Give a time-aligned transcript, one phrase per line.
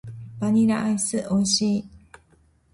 [0.39, 1.85] バニラアイス美味しい。